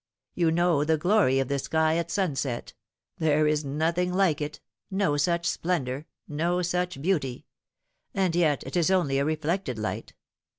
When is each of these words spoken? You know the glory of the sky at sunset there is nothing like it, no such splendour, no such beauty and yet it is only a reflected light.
You 0.33 0.49
know 0.49 0.83
the 0.83 0.97
glory 0.97 1.37
of 1.37 1.47
the 1.47 1.59
sky 1.59 1.95
at 1.97 2.09
sunset 2.09 2.73
there 3.19 3.45
is 3.45 3.63
nothing 3.63 4.11
like 4.11 4.41
it, 4.41 4.59
no 4.89 5.15
such 5.15 5.45
splendour, 5.47 6.07
no 6.27 6.63
such 6.63 7.03
beauty 7.03 7.45
and 8.11 8.35
yet 8.35 8.63
it 8.65 8.75
is 8.75 8.89
only 8.89 9.19
a 9.19 9.25
reflected 9.25 9.77
light. 9.77 10.15